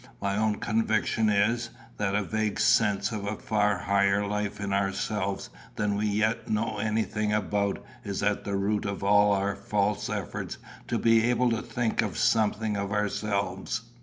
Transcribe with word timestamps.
My 0.19 0.35
own 0.35 0.55
conviction 0.55 1.29
is, 1.29 1.69
that 1.97 2.15
a 2.15 2.23
vague 2.23 2.59
sense 2.59 3.11
of 3.11 3.23
a 3.27 3.35
far 3.35 3.77
higher 3.77 4.25
life 4.25 4.59
in 4.59 4.73
ourselves 4.73 5.51
than 5.75 5.95
we 5.95 6.07
yet 6.07 6.49
know 6.49 6.79
anything 6.79 7.31
about 7.31 7.85
is 8.03 8.23
at 8.23 8.43
the 8.43 8.55
root 8.55 8.85
of 8.85 9.03
all 9.03 9.31
our 9.31 9.55
false 9.55 10.09
efforts 10.09 10.57
to 10.87 10.97
be 10.97 11.25
able 11.29 11.51
to 11.51 11.61
think 11.61 12.03
something 12.15 12.75
of 12.77 12.91
ourselves. 12.91 13.81